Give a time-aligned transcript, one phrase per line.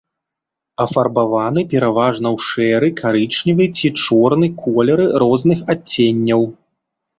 [0.85, 6.53] Афарбаваны пераважна ў шэры, карычневы ці чорны колеры розных адценняў.